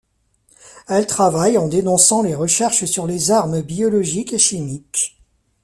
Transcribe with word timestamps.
Elle 0.87 1.05
travaille 1.05 1.59
en 1.59 1.67
dénonçant 1.67 2.23
les 2.23 2.33
recherches 2.33 2.85
sur 2.85 3.05
les 3.05 3.29
armes 3.29 3.61
biologiques 3.61 4.33
et 4.33 4.39
chimiques. 4.39 5.15